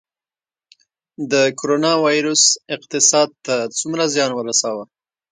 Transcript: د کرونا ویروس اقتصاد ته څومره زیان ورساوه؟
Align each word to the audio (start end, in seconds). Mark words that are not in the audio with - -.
د 1.31 1.33
کرونا 1.59 1.91
ویروس 2.05 2.43
اقتصاد 2.75 3.29
ته 3.45 3.55
څومره 3.79 4.03
زیان 4.13 4.31
ورساوه؟ 4.35 4.83